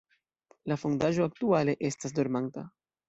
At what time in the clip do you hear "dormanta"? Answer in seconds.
2.21-2.65